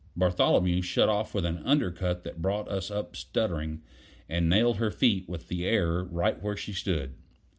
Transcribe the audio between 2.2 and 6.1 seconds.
that brought us up stuttering, and nailed her feet with the air